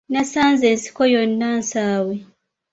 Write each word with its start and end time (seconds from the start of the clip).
Nasanze 0.11 0.65
ensiko 0.73 1.01
yonna 1.13 1.47
nsaawe. 1.59 2.15